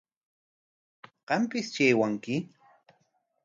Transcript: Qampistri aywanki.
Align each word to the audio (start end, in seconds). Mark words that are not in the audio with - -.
Qampistri 1.31 1.85
aywanki. 1.93 2.41